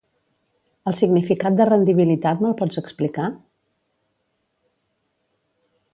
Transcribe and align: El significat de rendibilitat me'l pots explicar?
El 0.91 0.95
significat 0.99 1.59
de 1.59 1.67
rendibilitat 1.69 2.41
me'l 2.45 2.57
pots 2.61 2.81
explicar? 2.83 3.27